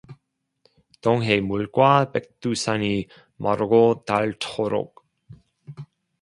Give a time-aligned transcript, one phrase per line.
[1.01, 3.05] 동해 물과 백두산이
[3.37, 5.05] 마르고 닳도록